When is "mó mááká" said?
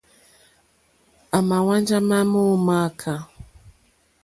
2.31-3.13